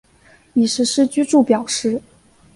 [0.55, 2.01] 已实施住居表示。